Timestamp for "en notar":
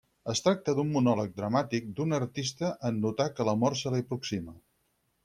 2.89-3.29